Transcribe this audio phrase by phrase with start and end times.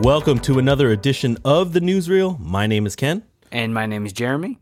[0.00, 2.38] And welcome to another edition of the Newsreel.
[2.40, 3.22] My name is Ken.
[3.52, 4.58] And my name is Jeremy.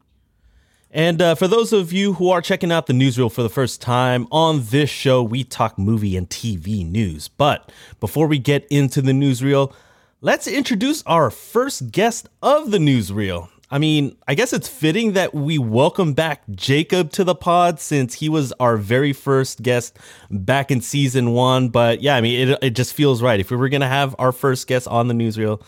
[0.91, 3.81] And uh, for those of you who are checking out the newsreel for the first
[3.81, 7.29] time, on this show, we talk movie and TV news.
[7.29, 9.73] But before we get into the newsreel,
[10.21, 13.49] let's introduce our first guest of the newsreel.
[13.71, 18.15] I mean, I guess it's fitting that we welcome back Jacob to the pod since
[18.15, 19.99] he was our very first guest
[20.31, 21.69] back in season one.
[21.69, 23.39] But yeah, I mean, it, it just feels right.
[23.39, 25.63] If we were going to have our first guest on the newsreel,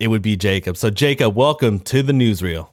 [0.00, 0.78] it would be Jacob.
[0.78, 2.70] So, Jacob, welcome to the newsreel.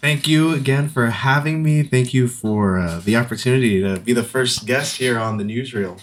[0.00, 1.84] Thank you again for having me.
[1.84, 6.00] Thank you for uh, the opportunity to be the first guest here on the newsreel.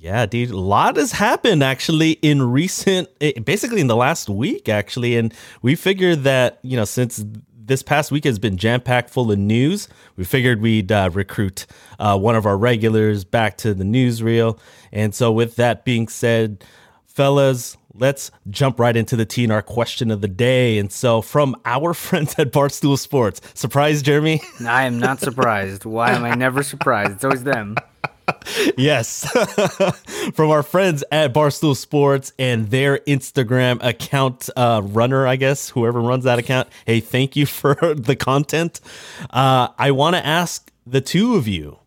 [0.00, 4.66] Yeah, dude, a lot has happened actually in recent, eh, basically in the last week,
[4.66, 5.14] actually.
[5.18, 7.22] And we figured that, you know, since
[7.70, 11.66] this past week has been jam packed full of news, we figured we'd uh, recruit
[12.00, 14.58] uh, one of our regulars back to the newsreel.
[14.90, 16.64] And so, with that being said,
[17.06, 20.78] fellas, let's jump right into the TNR question of the day.
[20.78, 24.42] And so, from our friends at Barstool Sports, surprise, Jeremy?
[24.66, 25.84] I am not surprised.
[25.84, 27.12] Why am I never surprised?
[27.12, 27.76] It's always them.
[28.76, 29.28] yes.
[30.34, 36.00] From our friends at Barstool Sports and their Instagram account uh, runner, I guess, whoever
[36.00, 36.68] runs that account.
[36.86, 38.80] Hey, thank you for the content.
[39.30, 41.78] Uh, I want to ask the two of you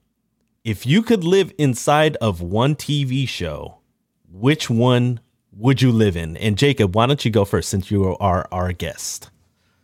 [0.63, 3.80] if you could live inside of one TV show,
[4.31, 5.19] which one
[5.52, 6.38] would you live in?
[6.38, 9.30] And Jacob, why don't you go first since you are our guest?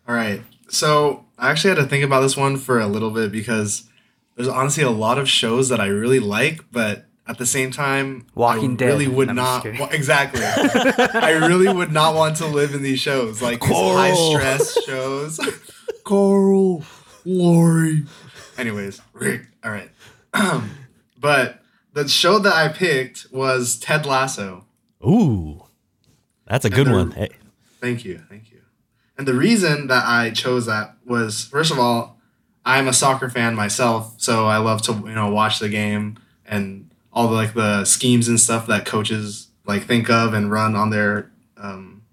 [0.08, 0.42] All right.
[0.70, 3.89] So I actually had to think about this one for a little bit because
[4.40, 8.26] there's honestly a lot of shows that I really like, but at the same time,
[8.36, 8.86] Walking I Dead.
[8.86, 9.66] really would I'm not.
[9.66, 10.40] well, exactly.
[10.46, 15.42] I really would not want to live in these shows, like high stress shows.
[16.06, 16.86] Coral,
[17.26, 18.06] Lori.
[18.58, 19.48] Anyways, Rick.
[19.62, 19.92] All right.
[21.20, 21.62] but
[21.92, 24.64] the show that I picked was Ted Lasso.
[25.06, 25.66] Ooh,
[26.48, 27.12] that's a good they're- one.
[27.12, 27.30] Hey.
[27.82, 28.62] Thank you, thank you.
[29.18, 32.19] And the reason that I chose that was, first of all,
[32.66, 36.90] I'm a soccer fan myself, so I love to you know watch the game and
[37.12, 40.90] all the like the schemes and stuff that coaches like think of and run on
[40.90, 42.04] their um,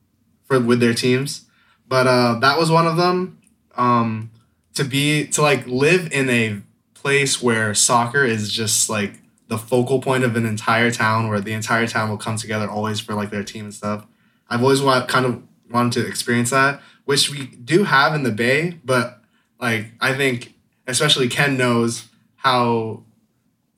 [0.45, 1.47] for with their teams.
[1.89, 3.41] But uh, that was one of them.
[3.77, 4.31] Um,
[4.75, 6.61] to be to like live in a
[6.95, 11.53] place where soccer is just like the focal point of an entire town, where the
[11.53, 14.07] entire town will come together always for like their team and stuff.
[14.49, 18.31] I've always want, kind of wanted to experience that, which we do have in the
[18.31, 19.16] Bay, but
[19.61, 20.55] like I think
[20.87, 23.03] especially Ken knows how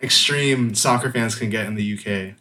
[0.03, 2.35] extreme soccer fans can get in the UK.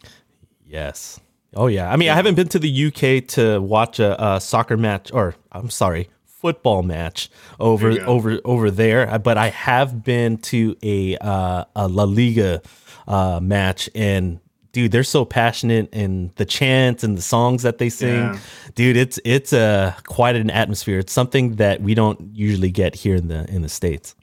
[0.66, 1.20] Yes.
[1.54, 1.90] Oh yeah.
[1.90, 5.34] I mean, I haven't been to the UK to watch a, a soccer match, or
[5.50, 8.12] I'm sorry, football match over There you go.
[8.12, 9.18] over over there.
[9.18, 12.60] But I have been to a uh, a La Liga
[13.06, 14.40] uh, match, and
[14.72, 18.38] dude, they're so passionate, and the chants and the songs that they sing, Yeah.
[18.74, 20.98] dude, it's it's uh, quite an atmosphere.
[20.98, 24.14] It's something that we don't usually get here in the in the states.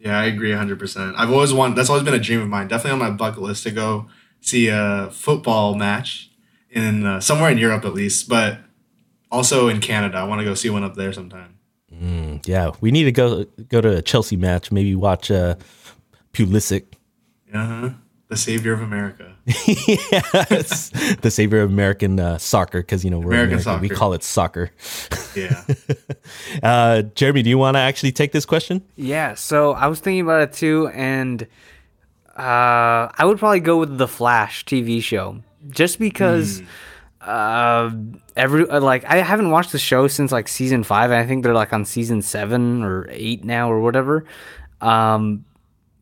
[0.00, 1.14] Yeah, I agree 100%.
[1.16, 2.68] I've always wanted, that's always been a dream of mine.
[2.68, 4.06] Definitely on my bucket list to go
[4.40, 6.30] see a football match
[6.70, 8.60] in uh, somewhere in Europe at least, but
[9.28, 10.18] also in Canada.
[10.18, 11.54] I want to go see one up there sometime.
[12.44, 14.70] Yeah, we need to go go to a Chelsea match.
[14.70, 15.56] Maybe watch uh,
[16.32, 16.84] Pulisic.
[17.52, 17.90] Uh-huh.
[18.28, 19.34] The savior of America.
[19.66, 20.90] yes,
[21.22, 23.80] the savior of American uh, soccer because you know we're American American.
[23.80, 24.70] We call it soccer.
[25.34, 25.64] Yeah.
[26.62, 28.82] Uh, Jeremy, do you want to actually take this question?
[28.96, 31.42] Yeah, so I was thinking about it too, and
[32.36, 36.62] uh, I would probably go with the Flash TV show, just because
[37.20, 37.90] uh,
[38.36, 41.10] every uh, like I haven't watched the show since like season five.
[41.10, 44.24] And I think they're like on season seven or eight now or whatever.
[44.80, 45.44] Um,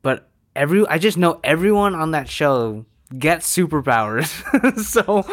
[0.03, 2.85] but every I just know everyone on that show
[3.19, 4.27] gets superpowers.
[4.85, 5.25] so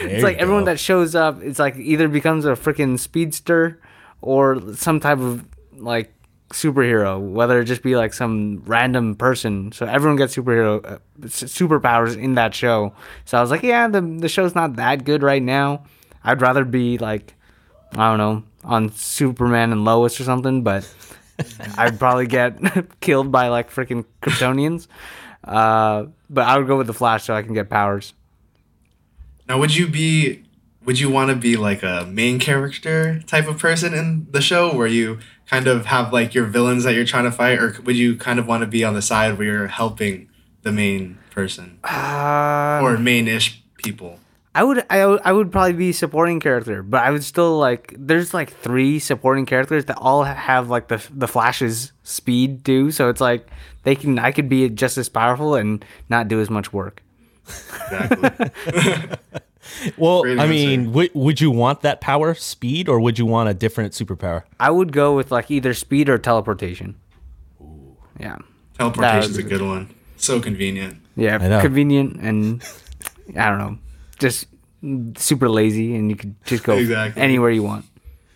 [0.00, 3.80] it's you like everyone that shows up, it's like either becomes a freaking speedster
[4.20, 6.12] or some type of like
[6.50, 9.72] superhero, whether it just be like some random person.
[9.72, 12.94] So everyone gets superhero uh, superpowers in that show.
[13.24, 15.84] So I was like, yeah, the the show's not that good right now.
[16.22, 17.34] I'd rather be like
[17.92, 20.88] I don't know on Superman and Lois or something, but
[21.78, 22.58] I'd probably get
[23.00, 24.86] killed by like freaking Kryptonians.
[25.44, 28.14] Uh, but I would go with the Flash so I can get powers.
[29.48, 30.44] Now, would you be,
[30.84, 34.74] would you want to be like a main character type of person in the show
[34.74, 37.96] where you kind of have like your villains that you're trying to fight, or would
[37.96, 40.28] you kind of want to be on the side where you're helping
[40.62, 44.18] the main person Uh, or main-ish people?
[44.56, 47.94] I would I, would- I would probably be supporting character, but I would still like
[47.98, 53.08] there's like three supporting characters that all have like the the Flash's speed too, so
[53.10, 53.46] it's like
[53.84, 57.02] they can I could be just as powerful and not do as much work.
[57.46, 58.50] Exactly.
[59.98, 60.48] Well, Great I answer.
[60.54, 64.44] mean, w- would you want that power, speed, or would you want a different superpower?
[64.60, 66.94] I would go with like either speed or teleportation.
[68.18, 68.36] Yeah.
[68.78, 69.92] Teleportation's a good one.
[70.18, 70.98] So convenient.
[71.16, 72.62] Yeah, convenient and
[73.36, 73.78] I don't know,
[74.18, 74.46] just
[75.16, 77.22] super lazy, and you could just go Exactly.
[77.22, 77.84] anywhere you want.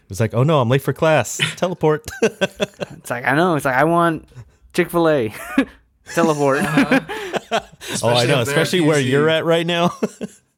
[0.09, 1.41] It's like, oh no, I'm late for class.
[1.57, 2.05] Teleport.
[2.23, 3.55] It's like I know.
[3.57, 4.29] It's like I want
[4.75, 5.33] Chick Fil A,
[6.15, 6.59] teleport.
[6.63, 9.97] oh, I know, especially where you're at right now.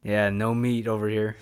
[0.03, 1.37] yeah, no meat over here.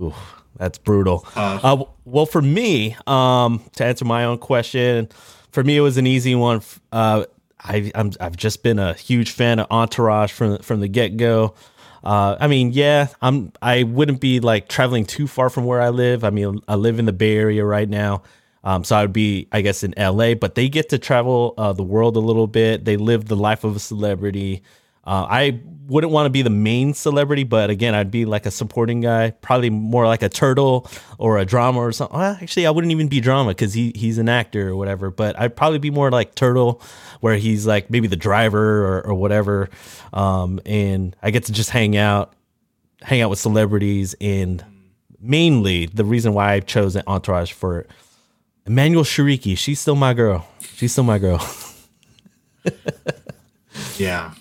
[0.00, 0.14] Ooh,
[0.56, 1.20] that's brutal.
[1.32, 1.64] Tough.
[1.64, 5.08] Uh, well, for me, um, to answer my own question,
[5.52, 6.62] for me it was an easy one.
[6.92, 7.24] Uh,
[7.60, 11.54] I, I'm I've just been a huge fan of Entourage from from the get go.
[12.02, 13.52] Uh, I mean, yeah, I'm.
[13.60, 16.24] I wouldn't be like traveling too far from where I live.
[16.24, 18.22] I mean, I live in the Bay Area right now,
[18.64, 20.34] um, so I would be, I guess, in LA.
[20.34, 22.84] But they get to travel uh, the world a little bit.
[22.84, 24.62] They live the life of a celebrity.
[25.08, 28.50] Uh, I wouldn't want to be the main celebrity, but again, I'd be like a
[28.50, 32.18] supporting guy, probably more like a turtle or a drama or something.
[32.18, 35.10] Well, actually, I wouldn't even be drama because he he's an actor or whatever.
[35.10, 36.82] But I'd probably be more like turtle,
[37.20, 39.70] where he's like maybe the driver or, or whatever.
[40.12, 42.34] Um, and I get to just hang out,
[43.00, 44.62] hang out with celebrities, and
[45.18, 47.86] mainly the reason why I chose an Entourage for
[48.66, 49.56] Emmanuelle Chriqui.
[49.56, 50.46] She's still my girl.
[50.60, 51.40] She's still my girl.
[53.96, 54.32] Yeah.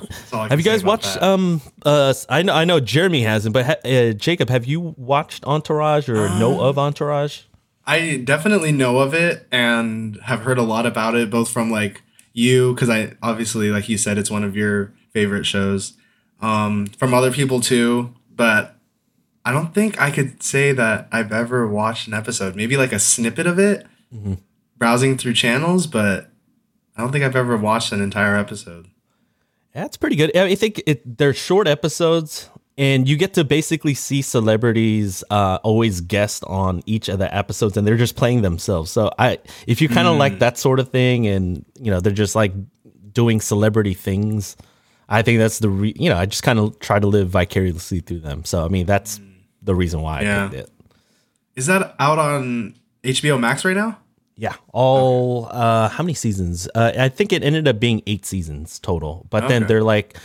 [0.00, 1.14] That's all I Have you guys watched?
[1.14, 1.22] that.
[1.22, 5.44] Um, uh, I know I know Jeremy hasn't, but ha- uh, Jacob, have you watched
[5.44, 7.42] Entourage or know of Entourage?
[7.86, 12.02] I definitely know of it and have heard a lot about it, both from like
[12.34, 15.94] you, because I obviously, like you said, it's one of your favorite shows.
[16.40, 18.76] Um, from other people too, but
[19.44, 22.54] I don't think I could say that I've ever watched an episode.
[22.54, 23.86] Maybe like a snippet of it,
[24.76, 26.30] browsing through channels, but
[26.96, 28.88] I don't think I've ever watched an entire episode.
[29.82, 30.36] That's pretty good.
[30.36, 36.00] I think it, they're short episodes, and you get to basically see celebrities uh, always
[36.00, 38.90] guest on each of the episodes, and they're just playing themselves.
[38.90, 42.12] So I, if you kind of like that sort of thing, and you know they're
[42.12, 42.52] just like
[43.12, 44.56] doing celebrity things,
[45.08, 48.00] I think that's the re- you know I just kind of try to live vicariously
[48.00, 48.44] through them.
[48.44, 49.20] So I mean that's
[49.62, 50.48] the reason why I Yeah.
[50.48, 50.70] picked it.
[51.56, 53.98] Is that out on HBO Max right now?
[54.40, 56.68] Yeah, all uh how many seasons?
[56.72, 59.26] Uh I think it ended up being 8 seasons total.
[59.30, 60.16] But then they're like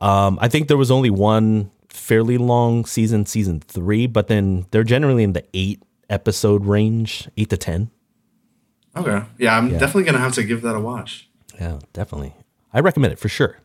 [0.00, 4.82] um I think there was only one fairly long season, season 3, but then they're
[4.82, 5.80] generally in the 8
[6.10, 7.90] episode range, 8 to 10.
[8.96, 9.22] Okay.
[9.38, 11.28] Yeah, I'm definitely gonna have to give that a watch.
[11.60, 12.34] Yeah, definitely.
[12.74, 13.58] I recommend it for sure.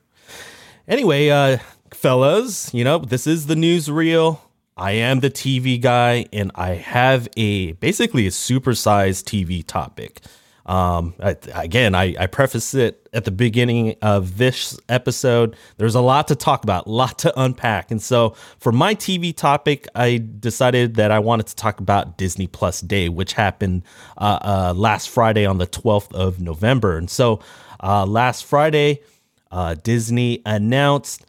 [0.87, 1.57] Anyway, uh
[1.91, 4.41] fellas, you know, this is the newsreel.
[4.77, 10.21] I am the TV guy and I have a basically a supersized TV topic.
[10.67, 15.55] Um I, again, I I preface it at the beginning of this episode.
[15.77, 17.89] There's a lot to talk about, a lot to unpack.
[17.89, 22.45] And so, for my TV topic, I decided that I wanted to talk about Disney
[22.45, 23.83] Plus Day, which happened
[24.17, 26.97] uh, uh, last Friday on the 12th of November.
[26.97, 27.39] And so,
[27.81, 29.01] uh, last Friday,
[29.49, 31.25] uh, Disney announced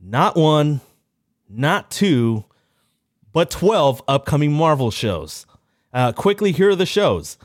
[0.00, 0.82] not one,
[1.48, 2.44] not two,
[3.34, 5.44] but 12 upcoming Marvel shows.
[5.92, 7.36] Uh, quickly, here are the shows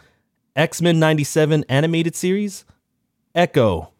[0.56, 2.64] X Men 97 animated series,
[3.36, 3.92] Echo,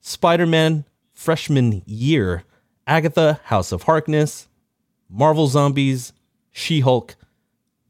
[0.00, 0.84] Spider Man
[1.14, 2.42] Freshman Year,
[2.86, 4.48] Agatha House of Harkness,
[5.08, 6.12] Marvel Zombies,
[6.52, 7.16] She Hulk,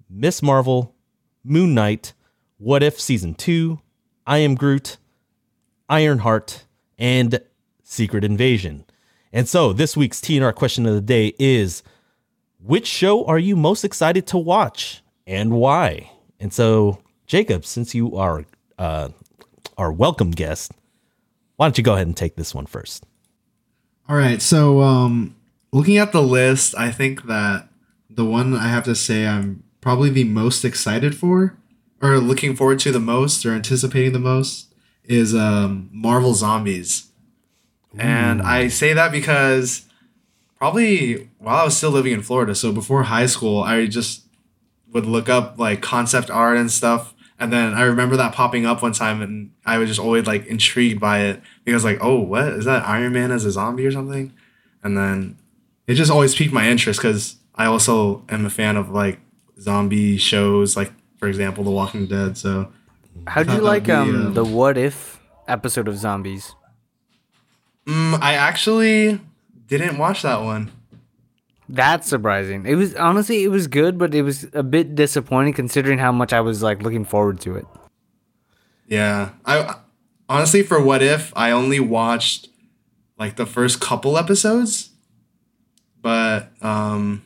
[0.08, 0.94] Miss Marvel,
[1.42, 2.12] Moon Knight,
[2.58, 3.80] What If Season 2,
[4.26, 4.98] I Am Groot,
[5.88, 6.64] Ironheart,
[6.98, 7.40] and
[7.82, 8.84] Secret Invasion.
[9.32, 11.82] And so this week's TNR question of the day is
[12.66, 16.10] which show are you most excited to watch and why?
[16.40, 18.44] And so, Jacob, since you are
[18.78, 19.10] uh,
[19.78, 20.72] our welcome guest,
[21.56, 23.06] why don't you go ahead and take this one first?
[24.08, 24.42] All right.
[24.42, 25.36] So, um,
[25.72, 27.68] looking at the list, I think that
[28.10, 31.56] the one I have to say I'm probably the most excited for,
[32.02, 34.72] or looking forward to the most, or anticipating the most,
[35.04, 37.10] is um, Marvel Zombies.
[37.98, 39.86] And I say that because
[40.58, 44.22] probably while I was still living in Florida, so before high school, I just
[44.92, 47.14] would look up like concept art and stuff.
[47.38, 50.46] And then I remember that popping up one time, and I was just always like
[50.46, 53.92] intrigued by it because, like, oh, what is that Iron Man as a zombie or
[53.92, 54.32] something?
[54.82, 55.36] And then
[55.86, 59.20] it just always piqued my interest because I also am a fan of like
[59.60, 62.38] zombie shows, like for example, The Walking Dead.
[62.38, 62.72] So
[63.26, 66.54] How'd you like be, um um, the What If episode of Zombies?
[67.86, 69.20] mm, I actually
[69.66, 70.70] didn't watch that one.
[71.68, 72.64] That's surprising.
[72.66, 76.32] It was honestly it was good, but it was a bit disappointing considering how much
[76.32, 77.66] I was like looking forward to it.
[78.86, 79.76] Yeah, I
[80.28, 82.48] honestly for What If I only watched
[83.18, 84.90] like the first couple episodes,
[86.00, 87.22] but um,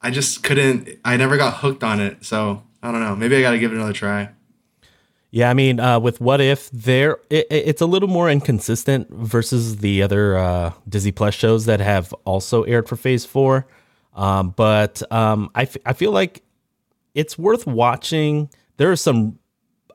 [0.00, 0.88] I just couldn't.
[1.04, 2.24] I never got hooked on it.
[2.24, 3.16] So I don't know.
[3.16, 4.30] Maybe I got to give it another try.
[5.30, 9.78] Yeah, I mean, uh, with What If, there it, it's a little more inconsistent versus
[9.78, 13.66] the other uh, Disney Plus shows that have also aired for Phase Four.
[14.14, 16.42] Um, but um, I, f- I feel like
[17.14, 18.48] it's worth watching.
[18.76, 19.38] There are some.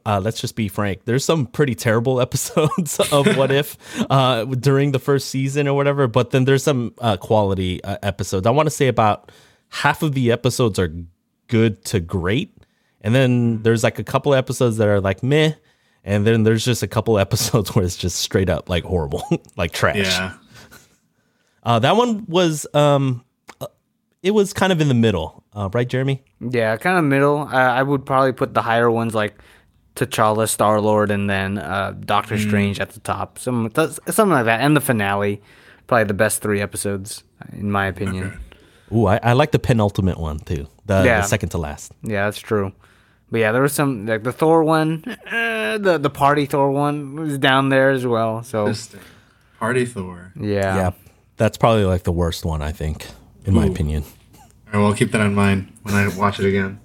[0.04, 1.06] Uh, let's just be frank.
[1.06, 3.78] There's some pretty terrible episodes of What If
[4.10, 6.08] uh, during the first season or whatever.
[6.08, 8.46] But then there's some uh, quality uh, episodes.
[8.48, 9.32] I want to say about
[9.70, 10.92] half of the episodes are
[11.48, 12.61] good to great,
[13.02, 15.54] and then there's like a couple episodes that are like meh,
[16.04, 19.24] and then there's just a couple episodes where it's just straight up like horrible,
[19.58, 19.98] like trash.
[19.98, 20.34] Yeah.
[21.64, 23.24] Uh, that one was um,
[23.60, 23.68] uh,
[24.24, 26.24] it was kind of in the middle, uh, right, Jeremy?
[26.40, 27.40] Yeah, kind of middle.
[27.40, 29.36] I, I would probably put the higher ones like
[29.96, 33.38] T'Challa, Star Lord, and then uh, Doctor Strange at the top.
[33.38, 35.42] Some that's- something like that, and the finale.
[35.88, 38.40] Probably the best three episodes, in my opinion.
[38.96, 41.20] Ooh, I, I like the penultimate one too, the, Yeah.
[41.22, 41.92] the second to last.
[42.02, 42.72] Yeah, that's true.
[43.32, 47.16] But yeah, there was some like the Thor one, eh, the the party Thor one
[47.16, 48.44] was down there as well.
[48.44, 49.00] So Interesting.
[49.60, 50.34] Party Thor.
[50.36, 50.92] yeah, Yeah,
[51.38, 53.08] that's probably like the worst one, I think,
[53.46, 53.72] in my Ooh.
[53.72, 54.04] opinion.
[54.04, 54.42] All
[54.74, 56.80] right, well, I'll keep that in mind when I watch it again.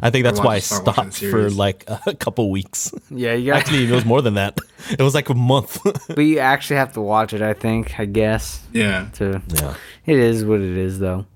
[0.00, 1.56] I think that's watch- why I start watching the stopped for series.
[1.56, 2.92] like a couple weeks.
[3.10, 3.56] yeah, you got.
[3.58, 4.56] Actually, it was more than that.
[4.92, 5.80] It was like a month.
[6.08, 7.42] but you actually have to watch it.
[7.42, 7.98] I think.
[7.98, 8.62] I guess.
[8.72, 9.08] Yeah.
[9.14, 9.74] To yeah.
[10.06, 11.26] it is what it is, though.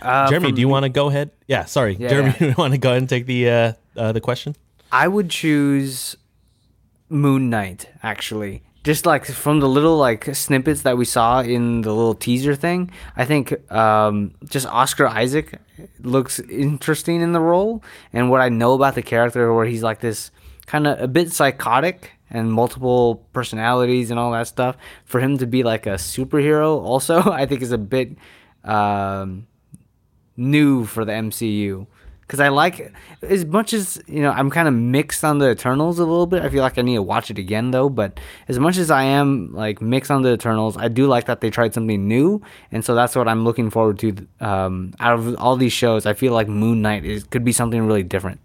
[0.00, 1.30] Uh, Jeremy, do you want to go ahead?
[1.46, 1.96] Yeah, sorry.
[1.98, 2.38] Yeah, Jeremy, yeah.
[2.38, 4.56] do you want to go ahead and take the uh, uh, the question?
[4.92, 6.16] I would choose
[7.08, 8.62] Moon Knight actually.
[8.82, 12.90] Just like from the little like snippets that we saw in the little teaser thing,
[13.14, 15.60] I think um, just Oscar Isaac
[16.00, 20.00] looks interesting in the role, and what I know about the character, where he's like
[20.00, 20.30] this
[20.64, 25.46] kind of a bit psychotic and multiple personalities and all that stuff, for him to
[25.46, 28.16] be like a superhero, also I think is a bit
[28.64, 29.46] um,
[30.40, 31.86] new for the MCU.
[32.22, 32.92] Because I like
[33.22, 36.42] as much as you know, I'm kind of mixed on the Eternals a little bit.
[36.42, 37.88] I feel like I need to watch it again though.
[37.88, 41.40] But as much as I am like mixed on the Eternals, I do like that
[41.40, 44.14] they tried something new, and so that's what I'm looking forward to.
[44.38, 47.84] Um, out of all these shows, I feel like Moon Knight is could be something
[47.84, 48.40] really different.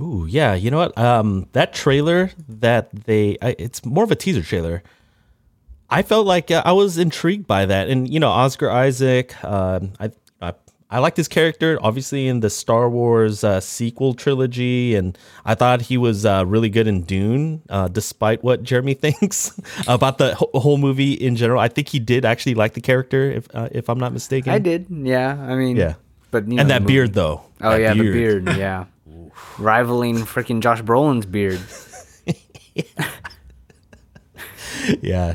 [0.00, 0.54] Ooh, yeah.
[0.54, 0.98] You know what?
[0.98, 4.82] Um, that trailer that they, it's more of a teaser trailer.
[5.90, 9.42] I felt like uh, I was intrigued by that, and you know, Oscar Isaac.
[9.44, 10.10] Um, I,
[10.94, 15.82] I, liked his character, obviously in the Star Wars uh, sequel trilogy, and I thought
[15.82, 19.58] he was uh, really good in Dune, uh, despite what Jeremy thinks
[19.88, 21.60] about the wh- whole movie in general.
[21.60, 24.52] I think he did actually like the character, if uh, if I'm not mistaken.
[24.52, 25.36] I did, yeah.
[25.40, 25.94] I mean, Yeah.
[26.30, 27.42] But you know, and that beard, though.
[27.60, 28.46] Oh That yeah, the beard.
[28.56, 28.86] Yeah,
[29.58, 31.60] rivaling freaking Josh Brolin's beard.
[32.74, 32.82] Yeah,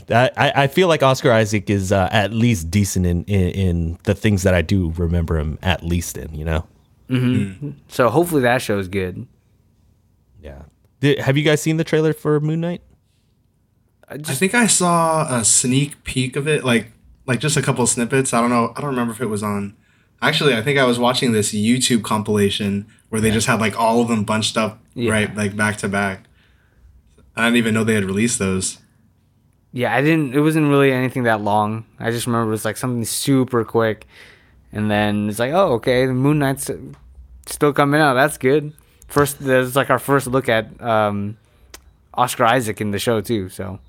[0.10, 3.98] I, I I feel like Oscar Isaac is uh, at least decent in, in in
[4.04, 6.34] the things that I do remember him at least in.
[6.36, 6.66] You know.
[7.88, 9.26] So hopefully that show is good.
[10.42, 10.62] Yeah.
[11.00, 12.82] Did, have you guys seen the trailer for Moon Knight?
[14.08, 16.92] I I think I saw a sneak peek of it, like
[17.26, 18.34] like just a couple of snippets.
[18.34, 18.74] I don't know.
[18.76, 19.76] I don't remember if it was on.
[20.22, 24.02] Actually, I think I was watching this YouTube compilation where they just had like all
[24.02, 25.12] of them bunched up Yeah.
[25.12, 26.26] right like back to back.
[27.36, 28.80] I didn't even know they had released those.
[29.72, 30.34] Yeah, I didn't.
[30.34, 31.86] It wasn't really anything that long.
[32.00, 34.08] I just remember it was like something super quick,
[34.72, 36.70] and then it's like, oh, okay, the Moon Knight's
[37.46, 38.16] still coming out.
[38.16, 38.74] That's good.
[39.08, 41.38] First, there's like our first look at um,
[42.14, 43.50] Oscar Isaac in the show too.
[43.50, 43.80] So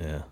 [0.00, 0.22] Yeah.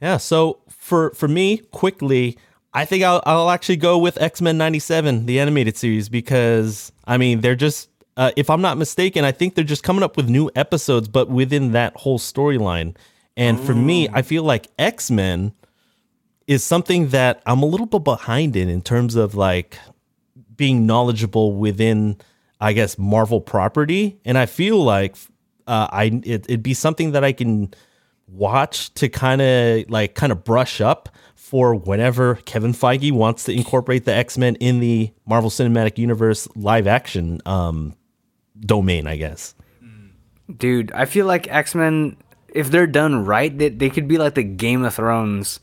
[0.00, 0.16] Yeah.
[0.16, 2.38] So for for me, quickly,
[2.72, 7.16] I think I'll I'll actually go with X Men '97, the animated series, because I
[7.18, 7.88] mean they're just.
[8.16, 11.30] Uh, if I'm not mistaken, I think they're just coming up with new episodes, but
[11.30, 12.94] within that whole storyline.
[13.40, 15.54] And for me, I feel like X Men
[16.46, 19.78] is something that I'm a little bit behind in in terms of like
[20.54, 22.18] being knowledgeable within,
[22.60, 24.20] I guess, Marvel property.
[24.26, 25.16] And I feel like
[25.66, 27.72] uh, I it, it'd be something that I can
[28.26, 33.52] watch to kind of like kind of brush up for whenever Kevin Feige wants to
[33.52, 37.96] incorporate the X Men in the Marvel Cinematic Universe live action um,
[38.60, 39.54] domain, I guess.
[40.54, 42.18] Dude, I feel like X Men,
[42.54, 45.60] if they're done right, they, they could be like the Game of Thrones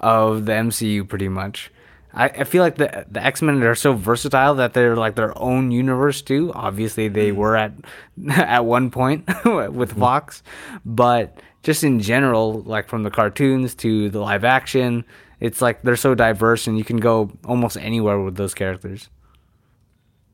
[0.00, 1.70] of the MCU, pretty much.
[2.12, 5.36] I, I feel like the the X Men are so versatile that they're like their
[5.38, 6.52] own universe too.
[6.54, 7.72] Obviously, they were at
[8.30, 10.42] at one point with Fox,
[10.84, 15.04] but just in general, like from the cartoons to the live action,
[15.40, 19.08] it's like they're so diverse, and you can go almost anywhere with those characters.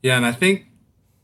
[0.03, 0.67] Yeah, and I think,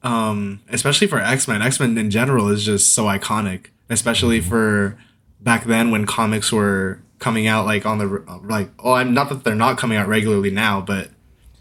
[0.03, 4.99] um, especially for X Men, X Men in general is just so iconic, especially for
[5.41, 9.45] back then when comics were coming out like on the like oh I'm not that
[9.45, 11.11] they're not coming out regularly now, but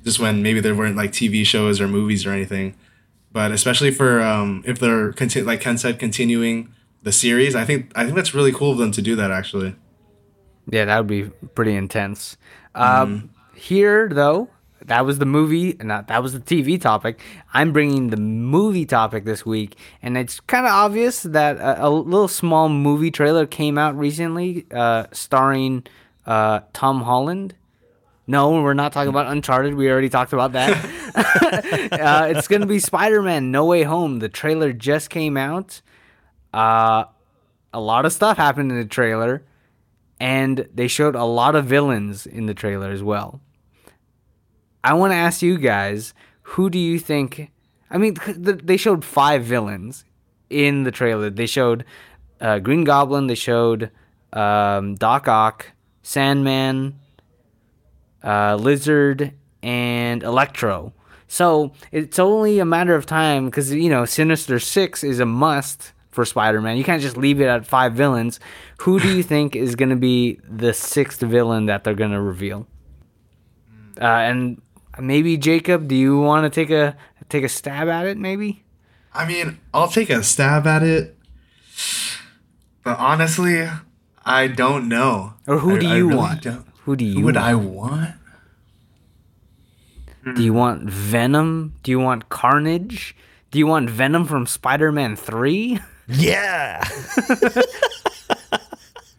[0.03, 2.75] just when maybe there weren't like TV shows or movies or anything.
[3.31, 7.91] But especially for um, if they're conti- like Ken said, continuing the series, I think
[7.95, 9.75] I think that's really cool of them to do that actually.
[10.71, 11.23] Yeah, that would be
[11.55, 12.37] pretty intense.
[12.75, 14.49] Um, here, though,
[14.89, 17.19] that was the movie, not that was the TV topic.
[17.53, 21.89] I'm bringing the movie topic this week, and it's kind of obvious that a, a
[21.89, 25.85] little small movie trailer came out recently, uh, starring
[26.25, 27.55] uh, Tom Holland.
[28.27, 29.73] No, we're not talking about Uncharted.
[29.73, 30.71] We already talked about that.
[31.91, 34.19] uh, it's going to be Spider Man No Way Home.
[34.19, 35.81] The trailer just came out.
[36.53, 37.05] Uh,
[37.73, 39.43] a lot of stuff happened in the trailer
[40.19, 43.41] and they showed a lot of villains in the trailer as well.
[44.83, 47.51] I want to ask you guys, who do you think?
[47.89, 50.05] I mean, they showed five villains
[50.49, 51.29] in the trailer.
[51.29, 51.85] They showed
[52.39, 53.27] uh, Green Goblin.
[53.27, 53.91] They showed
[54.33, 55.71] um, Doc Ock,
[56.03, 56.99] Sandman,
[58.23, 60.93] uh, Lizard, and Electro.
[61.27, 65.93] So it's only a matter of time because you know Sinister Six is a must
[66.09, 66.75] for Spider-Man.
[66.75, 68.39] You can't just leave it at five villains.
[68.79, 72.21] Who do you think is going to be the sixth villain that they're going to
[72.21, 72.67] reveal?
[74.01, 74.61] Uh, and
[75.01, 76.95] maybe Jacob, do you want to take a
[77.29, 78.17] take a stab at it?
[78.17, 78.63] Maybe.
[79.13, 81.17] I mean, I'll take a stab at it,
[82.83, 83.67] but honestly,
[84.25, 85.33] I don't know.
[85.47, 86.41] Or who do I you really want?
[86.43, 87.47] don't- Who do you Who would want?
[87.47, 88.15] I want?
[90.35, 90.57] Do you hmm.
[90.57, 91.73] want Venom?
[91.83, 93.15] Do you want Carnage?
[93.51, 95.79] Do you want Venom from Spider-Man 3?
[96.07, 96.83] Yeah.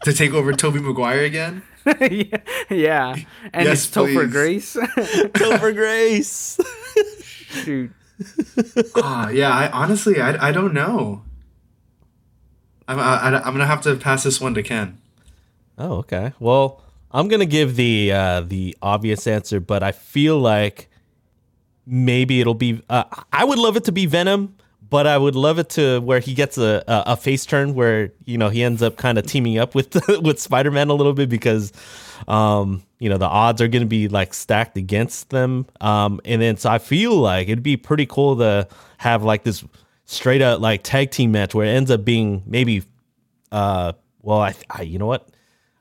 [0.04, 1.62] To take over Tobey Maguire again?
[1.87, 2.37] Yeah.
[2.70, 3.16] yeah.
[3.52, 4.30] And Yes, it's Topher.
[4.30, 4.76] Grace.
[4.76, 6.58] Topher Grace.
[7.64, 7.90] Shoot.
[8.97, 9.50] Ah, yeah.
[9.50, 11.23] I honestly, I, I don't know.
[12.86, 14.99] I'm I, I'm gonna have to pass this one to Ken.
[15.78, 16.32] Oh, okay.
[16.40, 20.90] Well, I'm gonna give the uh, the obvious answer, but I feel like
[21.86, 22.82] maybe it'll be.
[22.90, 24.56] Uh, I would love it to be Venom,
[24.90, 28.36] but I would love it to where he gets a a, face turn where you
[28.36, 31.28] know he ends up kind of teaming up with with Spider Man a little bit
[31.28, 31.72] because.
[32.28, 36.42] Um, you know the odds are going to be like stacked against them, um, and
[36.42, 39.64] then so I feel like it'd be pretty cool to have like this
[40.10, 42.82] straight up like tag team match where it ends up being maybe
[43.52, 45.28] uh well I, I you know what?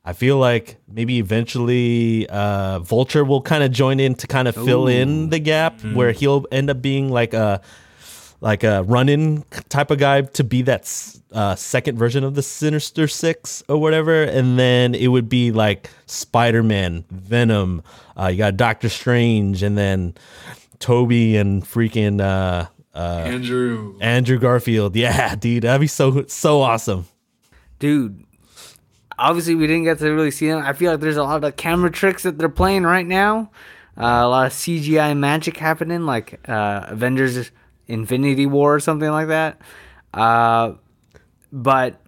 [0.05, 4.53] I feel like maybe eventually uh Vulture will kind of join in to kind of
[4.53, 7.61] fill in the gap where he'll end up being like a
[8.41, 10.83] like a run-in type of guy to be that
[11.33, 15.89] uh, second version of the Sinister Six or whatever, and then it would be like
[16.05, 17.83] Spider-Man, Venom,
[18.17, 20.15] uh, you got Doctor Strange, and then
[20.79, 23.97] Tobey and freaking uh, uh, Andrew.
[24.01, 24.95] Andrew Garfield.
[24.99, 27.05] Yeah, dude, that'd be so so awesome.
[27.79, 28.23] Dude,
[29.17, 30.63] obviously we didn't get to really see them.
[30.65, 33.51] I feel like there's a lot of camera tricks that they're playing right now.
[33.97, 37.51] Uh, a lot of CGI magic happening, like uh, Avengers
[37.89, 39.59] Infinity War or something like that.
[40.13, 40.73] Uh,
[41.51, 41.99] but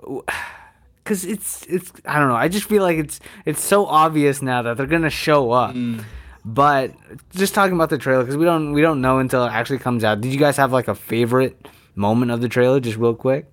[1.04, 2.36] because it's it's I don't know.
[2.36, 5.74] I just feel like it's it's so obvious now that they're gonna show up.
[6.44, 6.94] But
[7.34, 10.04] just talking about the trailer because we don't we don't know until it actually comes
[10.04, 10.20] out.
[10.20, 13.50] Did you guys have like a favorite moment of the trailer, just real quick?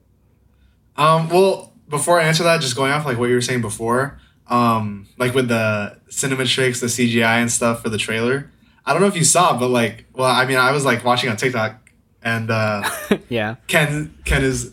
[0.96, 4.20] Um, well, before I answer that, just going off like what you were saying before,
[4.48, 8.52] um, like with the tricks, the CGI and stuff for the trailer.
[8.86, 11.30] I don't know if you saw, but like, well, I mean, I was like watching
[11.30, 11.90] on TikTok,
[12.22, 12.90] and uh,
[13.30, 13.56] Yeah.
[13.68, 14.72] Ken Ken is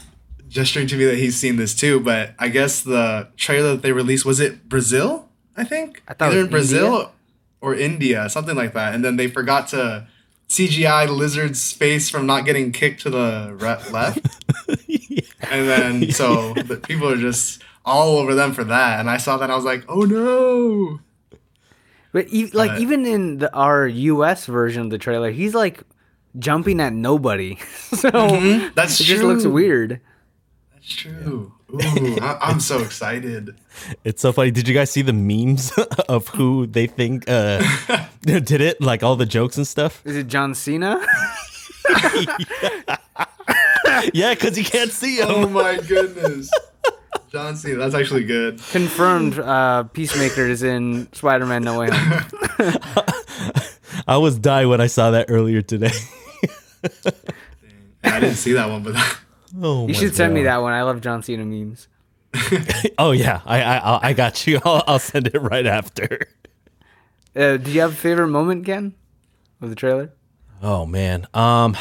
[0.49, 2.01] gesturing to me that he's seen this too.
[2.01, 5.29] But I guess the trailer that they released was it Brazil?
[5.57, 7.11] I think I thought it either was in Brazil India.
[7.61, 8.95] or India, something like that.
[8.95, 10.07] And then they forgot to
[10.49, 14.27] CGI Lizard's face from not getting kicked to the re- left.
[15.51, 19.01] And then so the people are just all over them for that.
[19.01, 21.01] And I saw that and I was like, oh no.
[22.13, 24.47] But e- like But- even in the our U.S.
[24.47, 25.83] version of the trailer, he's like
[26.39, 27.57] jumping at nobody,
[27.93, 28.11] so
[28.75, 29.15] That's it true.
[29.15, 30.01] just looks weird.
[30.75, 31.53] That's true.
[31.73, 33.55] Ooh, I- I'm so excited.
[34.05, 34.51] It's so funny.
[34.51, 35.71] Did you guys see the memes
[36.09, 37.63] of who they think uh,
[38.23, 38.81] did it?
[38.83, 40.03] Like all the jokes and stuff.
[40.05, 41.01] Is it John Cena?
[44.15, 45.27] Yeah, because you can't see him.
[45.29, 46.51] Oh my goodness.
[47.31, 48.61] John Cena, that's actually good.
[48.71, 49.39] Confirmed.
[49.39, 52.23] Uh, Peacemaker is in Spider-Man: No Way Home.
[54.09, 55.93] I was dying when I saw that earlier today.
[58.03, 58.95] I didn't see that one, but
[59.63, 60.73] oh, You should send me that one.
[60.73, 61.87] I love John Cena memes.
[62.99, 64.61] Oh yeah, I I I'll- I got you.
[64.65, 66.29] I'll, I'll send it right after.
[67.35, 68.95] Uh, do you have a favorite moment, Ken,
[69.61, 70.13] of the trailer?
[70.63, 71.77] Oh man, um,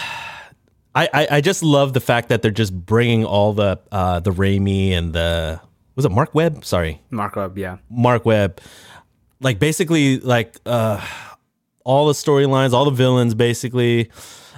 [1.00, 4.32] I, I I just love the fact that they're just bringing all the uh the
[4.32, 5.62] Raimi and the
[5.96, 6.66] was it Marc Webb?
[6.66, 7.78] Sorry, Marc Webb, yeah.
[7.90, 8.62] Marc Webb.
[9.42, 11.06] Like basically, like uh,
[11.86, 14.10] all the storylines, all the villains, basically.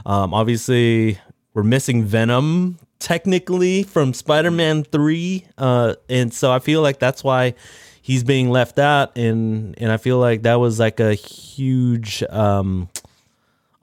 [0.05, 1.19] Um, obviously,
[1.53, 7.53] we're missing Venom technically from Spider-Man Three, uh, and so I feel like that's why
[8.01, 12.89] he's being left out, and and I feel like that was like a huge, um,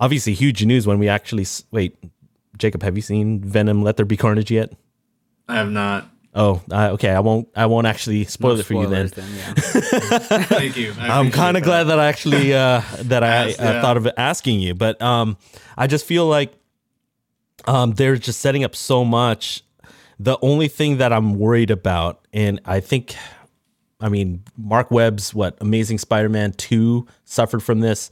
[0.00, 1.96] obviously huge news when we actually wait.
[2.58, 3.82] Jacob, have you seen Venom?
[3.82, 4.72] Let There Be Carnage yet?
[5.48, 6.08] I have not.
[6.34, 7.10] Oh, uh, okay.
[7.10, 7.48] I won't.
[7.56, 9.08] I won't actually spoil it for you then.
[9.08, 10.18] Spoilers yeah.
[10.42, 10.94] Thank you.
[10.98, 13.82] I I'm kind of glad that I actually uh, that I Asked, uh, yeah.
[13.82, 15.38] thought of asking you, but um,
[15.76, 16.52] I just feel like
[17.66, 19.64] um, they're just setting up so much.
[20.20, 23.14] The only thing that I'm worried about, and I think,
[24.00, 28.10] I mean, Marc Webb's what Amazing Spider-Man two suffered from this.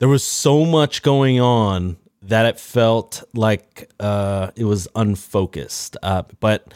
[0.00, 5.96] There was so much going on that it felt like uh, it was unfocused.
[6.02, 6.74] Uh, but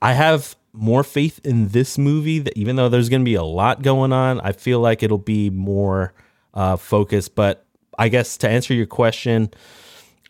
[0.00, 3.44] I have more faith in this movie that even though there's going to be a
[3.44, 6.12] lot going on, I feel like it'll be more
[6.52, 7.34] uh, focused.
[7.34, 7.64] But
[7.98, 9.50] I guess to answer your question,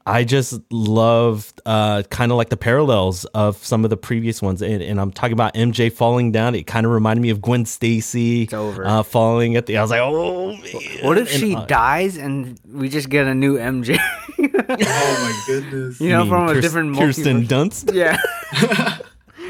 [0.07, 4.61] I just loved uh, kind of like the parallels of some of the previous ones,
[4.61, 6.55] and, and I'm talking about MJ falling down.
[6.55, 8.47] It kind of reminded me of Gwen Stacy.
[8.53, 9.79] Uh, falling at the.
[9.79, 10.61] I was like, oh man.
[11.03, 13.99] What if And, she uh, dies and we just get a new MJ?
[14.37, 16.01] Oh my goodness.
[16.01, 17.49] you know, mean from a Kirst- different Kirsten multiverse.
[17.87, 17.95] Dunst?
[17.95, 18.99] Yeah.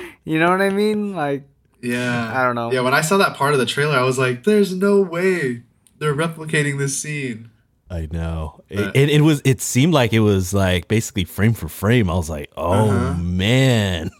[0.25, 1.14] you know what I mean?
[1.14, 1.45] Like,
[1.83, 2.31] Yeah.
[2.35, 2.71] I don't know.
[2.73, 5.62] Yeah, when I saw that part of the trailer, I was like, there's no way
[5.99, 7.51] they're replicating this scene.
[7.90, 8.61] I know.
[8.68, 9.40] It, Uh, it, it was.
[9.44, 12.11] It seemed like it was like basically frame for frame.
[12.11, 13.14] I was like, oh Uh-huh.
[13.14, 14.11] man.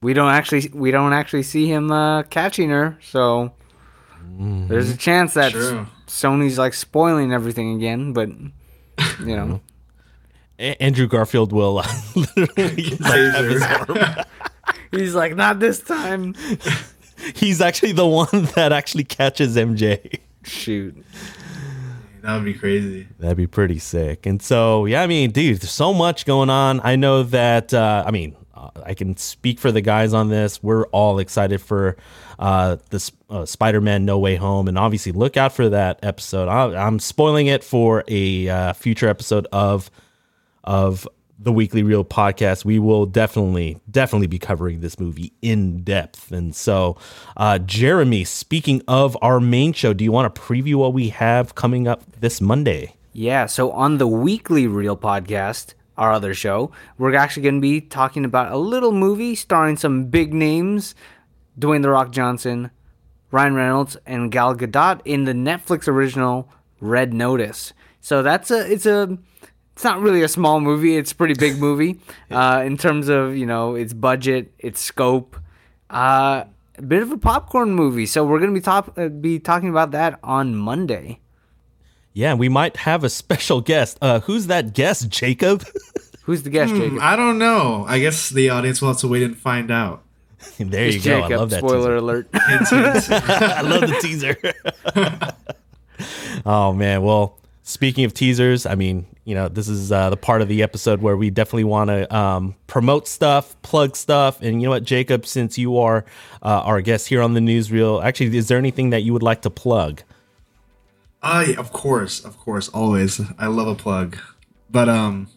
[0.00, 3.52] we don't actually we don't actually see him uh, catching her, so
[4.38, 5.86] there's a chance that True.
[6.06, 8.12] Sony's like spoiling everything again.
[8.12, 9.60] But you know,
[10.58, 11.88] A- Andrew Garfield will uh,
[12.36, 13.98] literally like, have his arm.
[14.90, 16.34] he's like, not this time.
[17.36, 20.18] He's actually the one that actually catches MJ.
[20.42, 21.04] Shoot.
[22.22, 23.08] That would be crazy.
[23.18, 24.26] That'd be pretty sick.
[24.26, 26.80] And so, yeah, I mean, dude, there's so much going on.
[26.84, 30.62] I know that, uh, I mean, uh, I can speak for the guys on this.
[30.62, 31.96] We're all excited for
[32.38, 34.68] uh, this uh, Spider Man No Way Home.
[34.68, 36.48] And obviously, look out for that episode.
[36.48, 39.90] I, I'm spoiling it for a uh, future episode of
[40.64, 41.08] of
[41.42, 42.64] the Weekly Reel podcast.
[42.64, 46.30] We will definitely, definitely be covering this movie in depth.
[46.30, 46.96] And so,
[47.36, 51.54] uh, Jeremy, speaking of our main show, do you want to preview what we have
[51.54, 52.94] coming up this Monday?
[53.12, 57.80] Yeah, so on the weekly Reel podcast, our other show, we're actually going to be
[57.80, 60.94] talking about a little movie starring some big names
[61.58, 62.70] Dwayne The Rock Johnson,
[63.30, 66.48] Ryan Reynolds, and Gal Gadot in the Netflix original
[66.80, 67.74] Red Notice.
[68.00, 69.18] So that's a, it's a,
[69.82, 70.96] it's not really a small movie.
[70.96, 71.98] It's a pretty big movie
[72.30, 75.36] uh, in terms of, you know, its budget, its scope.
[75.90, 76.44] Uh,
[76.78, 78.06] a bit of a popcorn movie.
[78.06, 81.18] So we're going to be, top, uh, be talking about that on Monday.
[82.12, 83.98] Yeah, we might have a special guest.
[84.00, 85.64] Uh, who's that guest, Jacob?
[86.24, 87.00] Who's the guest, Jacob?
[87.00, 87.84] I don't know.
[87.88, 90.04] I guess the audience will have to wait and find out.
[90.60, 91.22] there you It's go.
[91.22, 91.32] Jacob.
[91.32, 91.58] I love that.
[91.58, 91.96] Spoiler teaser.
[91.96, 92.28] alert.
[92.32, 93.10] Hint, hint.
[93.10, 94.36] I love the teaser.
[96.46, 97.40] oh man, well,
[97.72, 101.00] speaking of teasers, I mean, you know, this is uh, the part of the episode
[101.00, 105.26] where we definitely want to um, promote stuff, plug stuff, and you know what, Jacob,
[105.26, 106.04] since you are
[106.42, 109.42] uh, our guest here on the newsreel, actually, is there anything that you would like
[109.42, 110.02] to plug?
[111.24, 113.20] Yeah, of course, of course, always.
[113.38, 114.18] I love a plug.
[114.70, 115.28] But um,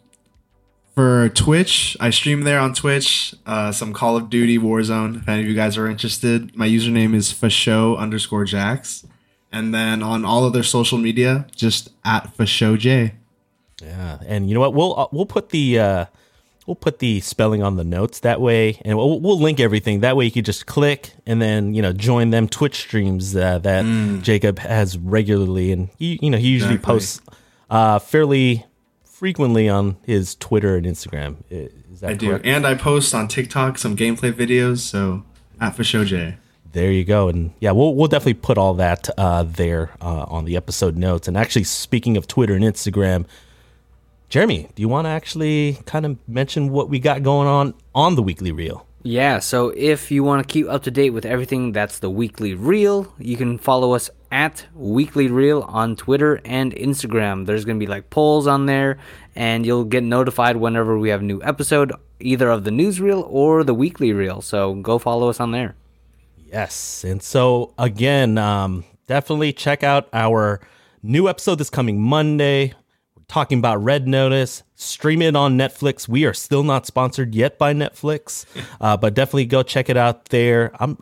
[0.95, 3.35] for Twitch, I stream there on Twitch.
[3.45, 5.21] Uh, some Call of Duty Warzone.
[5.21, 9.05] If any of you guys are interested, my username is fashow underscore jax.
[9.55, 13.13] And then on all other social media, just at fashowj.
[13.81, 14.73] Yeah, and you know what?
[14.73, 16.05] We'll uh, we'll put the uh,
[16.65, 20.01] we'll put the spelling on the notes that way, and we'll, we'll link everything.
[20.01, 23.59] That way, you can just click and then you know join them Twitch streams uh,
[23.59, 23.85] that
[24.23, 26.93] Jacob has regularly, and he you know he usually Exactly.
[26.93, 27.21] posts
[27.69, 28.65] uh, fairly
[29.03, 31.37] frequently on his Twitter and Instagram.
[31.51, 32.35] I- Is that I do.
[32.43, 34.79] And I post on TikTok some gameplay videos.
[34.79, 35.23] So
[35.61, 36.35] at fashowj.
[36.75, 40.43] There you go, and yeah, we'll we'll definitely put all that uh, there uh, on
[40.43, 41.25] the episode notes.
[41.25, 43.25] And actually, speaking of Twitter and Instagram,
[44.27, 48.15] Jeremy, do you want to actually kind of mention what we got going on on
[48.15, 48.85] the weekly reel?
[49.03, 52.55] Yeah, so if you want to keep up to date with everything that's the Weekly
[52.55, 57.45] Reel, you can follow us at Weekly Reel on Twitter and Instagram.
[57.45, 58.97] There's going to be like polls on there,
[59.33, 63.63] and you'll get notified whenever we have a new episode, either of the newsreel or
[63.63, 64.41] the Weekly Reel.
[64.41, 65.75] So go follow us on there.
[66.45, 67.03] Yes.
[67.03, 70.61] And so, again, um, definitely check out our
[71.03, 72.73] new episode this coming Monday.
[73.15, 74.63] We're talking about Red Notice.
[74.75, 76.07] Stream it on Netflix.
[76.07, 78.45] We are still not sponsored yet by Netflix,
[78.81, 80.71] uh, but definitely go check it out there.
[80.79, 80.97] I'm,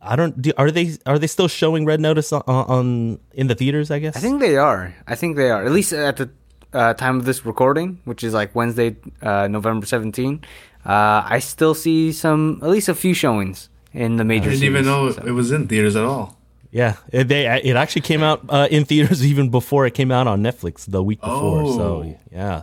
[0.00, 0.40] I don't.
[0.40, 3.90] Do, are they are they still showing Red Notice on, on in the theaters?
[3.90, 4.16] I guess.
[4.16, 4.94] I think they are.
[5.06, 5.64] I think they are.
[5.64, 6.30] At least at the
[6.72, 10.44] uh, time of this recording, which is like Wednesday, uh, November 17.
[10.84, 14.44] Uh, I still see some, at least a few showings in the major.
[14.44, 14.50] I major.
[14.50, 15.28] didn't even cities, know so.
[15.28, 16.36] it was in theaters at all.
[16.70, 20.26] Yeah, it, they it actually came out uh, in theaters even before it came out
[20.26, 21.62] on Netflix the week before.
[21.62, 21.76] Oh.
[21.76, 22.62] So yeah,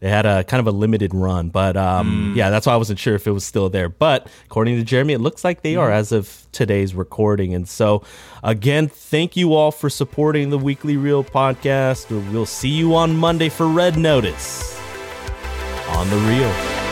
[0.00, 2.98] they had a kind of a limited run, but um, yeah, that's why I wasn't
[2.98, 3.88] sure if it was still there.
[3.88, 7.54] But according to Jeremy, it looks like they are as of today's recording.
[7.54, 8.04] And so
[8.42, 12.10] again, thank you all for supporting the Weekly Reel podcast.
[12.32, 14.78] We'll see you on Monday for Red Notice
[15.88, 16.87] on the Reel.